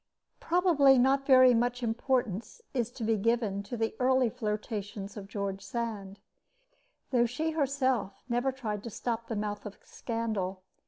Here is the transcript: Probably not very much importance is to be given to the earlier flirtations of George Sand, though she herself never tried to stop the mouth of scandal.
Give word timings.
Probably 0.39 0.97
not 0.97 1.27
very 1.27 1.53
much 1.53 1.83
importance 1.83 2.59
is 2.73 2.89
to 2.93 3.03
be 3.03 3.17
given 3.17 3.61
to 3.61 3.77
the 3.77 3.95
earlier 3.99 4.31
flirtations 4.31 5.15
of 5.15 5.27
George 5.27 5.61
Sand, 5.61 6.17
though 7.11 7.27
she 7.27 7.51
herself 7.51 8.23
never 8.27 8.51
tried 8.51 8.81
to 8.81 8.89
stop 8.89 9.27
the 9.27 9.35
mouth 9.35 9.63
of 9.63 9.77
scandal. 9.83 10.63